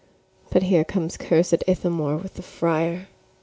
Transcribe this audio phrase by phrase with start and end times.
[0.49, 3.05] But here comes cursed Ithamore with the friar.